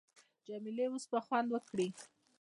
جمیلې 0.47 0.85
اوس 0.91 1.05
به 1.11 1.19
خوند 1.25 1.47
وکي. 1.51 1.87